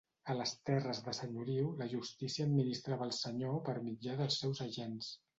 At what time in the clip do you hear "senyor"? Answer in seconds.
3.17-3.59